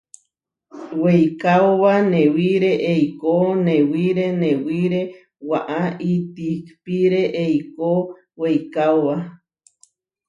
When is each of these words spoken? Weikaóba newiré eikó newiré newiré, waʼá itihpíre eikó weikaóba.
Weikaóba 1.01 1.93
newiré 2.11 2.71
eikó 2.93 3.33
newiré 3.65 4.25
newiré, 4.41 5.01
waʼá 5.49 5.81
itihpíre 6.11 7.21
eikó 7.45 7.89
weikaóba. 8.39 9.15